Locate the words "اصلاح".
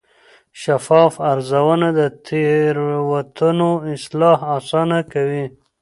3.95-4.39